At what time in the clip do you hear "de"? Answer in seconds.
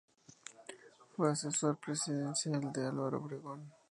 2.73-2.87